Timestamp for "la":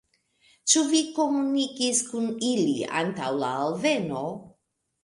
3.45-3.57